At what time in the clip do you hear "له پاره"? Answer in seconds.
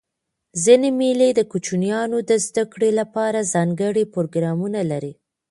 2.99-3.41